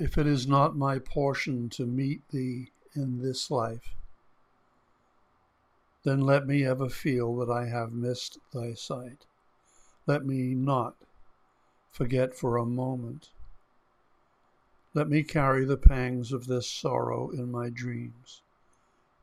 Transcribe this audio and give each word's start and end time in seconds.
If 0.00 0.16
it 0.16 0.26
is 0.26 0.46
not 0.46 0.78
my 0.78 0.98
portion 0.98 1.68
to 1.70 1.84
meet 1.84 2.26
thee 2.30 2.70
in 2.94 3.20
this 3.20 3.50
life, 3.50 3.94
then 6.04 6.22
let 6.22 6.46
me 6.46 6.64
ever 6.64 6.88
feel 6.88 7.36
that 7.36 7.50
I 7.50 7.66
have 7.66 7.92
missed 7.92 8.38
thy 8.50 8.72
sight. 8.72 9.26
Let 10.06 10.24
me 10.24 10.54
not 10.54 10.96
forget 11.90 12.34
for 12.34 12.56
a 12.56 12.64
moment. 12.64 13.28
Let 14.94 15.10
me 15.10 15.22
carry 15.22 15.66
the 15.66 15.76
pangs 15.76 16.32
of 16.32 16.46
this 16.46 16.66
sorrow 16.66 17.28
in 17.28 17.52
my 17.52 17.68
dreams 17.68 18.40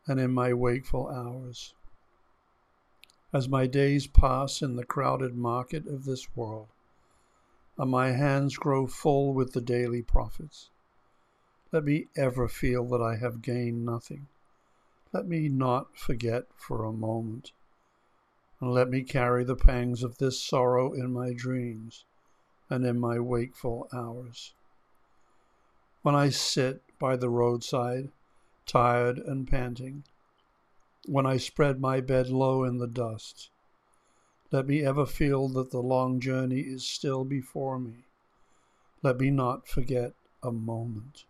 and 0.05 0.19
in 0.19 0.31
my 0.31 0.53
wakeful 0.53 1.07
hours. 1.07 1.73
As 3.33 3.49
my 3.49 3.65
days 3.65 4.05
pass 4.05 4.61
in 4.61 4.75
the 4.75 4.85
crowded 4.85 5.35
market 5.35 5.87
of 5.87 6.05
this 6.05 6.27
world, 6.35 6.67
and 7.77 7.91
my 7.91 8.11
hands 8.11 8.57
grow 8.57 8.87
full 8.87 9.33
with 9.33 9.53
the 9.53 9.61
daily 9.61 10.01
profits, 10.01 10.69
let 11.71 11.83
me 11.83 12.07
ever 12.15 12.47
feel 12.47 12.85
that 12.85 13.01
I 13.01 13.17
have 13.17 13.41
gained 13.41 13.85
nothing. 13.85 14.27
Let 15.13 15.27
me 15.27 15.47
not 15.49 15.97
forget 15.97 16.47
for 16.55 16.83
a 16.83 16.93
moment, 16.93 17.51
and 18.59 18.71
let 18.71 18.89
me 18.89 19.03
carry 19.03 19.43
the 19.43 19.55
pangs 19.55 20.03
of 20.03 20.17
this 20.17 20.41
sorrow 20.41 20.93
in 20.93 21.13
my 21.13 21.33
dreams 21.33 22.05
and 22.69 22.85
in 22.85 22.99
my 22.99 23.19
wakeful 23.19 23.87
hours. 23.93 24.53
When 26.01 26.15
I 26.15 26.29
sit 26.29 26.81
by 26.99 27.15
the 27.15 27.29
roadside, 27.29 28.09
tired 28.65 29.17
and 29.17 29.47
panting, 29.47 30.03
when 31.05 31.25
I 31.25 31.37
spread 31.37 31.79
my 31.79 32.01
bed 32.01 32.29
low 32.29 32.63
in 32.63 32.77
the 32.77 32.87
dust, 32.87 33.49
let 34.49 34.65
me 34.65 34.81
ever 34.81 35.05
feel 35.05 35.49
that 35.49 35.71
the 35.71 35.81
long 35.81 36.19
journey 36.19 36.61
is 36.61 36.85
still 36.85 37.25
before 37.25 37.77
me. 37.77 38.05
Let 39.03 39.19
me 39.19 39.29
not 39.29 39.67
forget 39.67 40.13
a 40.41 40.51
moment. 40.51 41.25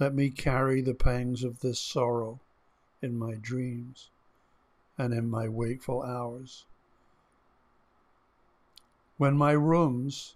Let 0.00 0.14
me 0.14 0.30
carry 0.30 0.80
the 0.80 0.94
pangs 0.94 1.44
of 1.44 1.60
this 1.60 1.78
sorrow 1.78 2.40
in 3.00 3.18
my 3.18 3.34
dreams 3.34 4.10
and 4.96 5.14
in 5.14 5.30
my 5.30 5.48
wakeful 5.48 6.02
hours. 6.02 6.64
When 9.16 9.36
my 9.36 9.52
rooms 9.52 10.34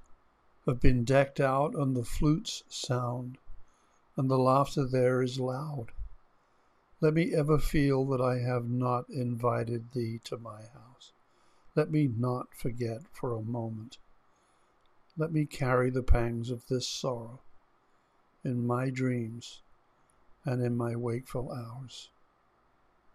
have 0.66 0.80
been 0.80 1.04
decked 1.04 1.40
out 1.40 1.74
and 1.74 1.96
the 1.96 2.04
flutes 2.04 2.62
sound, 2.68 3.38
and 4.16 4.30
the 4.30 4.38
laughter 4.38 4.84
there 4.84 5.22
is 5.22 5.40
loud. 5.40 5.86
Let 7.00 7.14
me 7.14 7.34
ever 7.34 7.58
feel 7.58 8.04
that 8.06 8.20
I 8.20 8.38
have 8.38 8.68
not 8.68 9.08
invited 9.08 9.92
thee 9.92 10.20
to 10.24 10.36
my 10.36 10.62
house. 10.62 11.12
Let 11.74 11.90
me 11.90 12.08
not 12.08 12.54
forget 12.54 13.02
for 13.12 13.34
a 13.34 13.42
moment. 13.42 13.98
Let 15.16 15.32
me 15.32 15.46
carry 15.46 15.90
the 15.90 16.02
pangs 16.02 16.50
of 16.50 16.66
this 16.68 16.86
sorrow 16.86 17.40
in 18.44 18.66
my 18.66 18.90
dreams 18.90 19.62
and 20.44 20.62
in 20.62 20.76
my 20.76 20.96
wakeful 20.96 21.52
hours. 21.52 22.10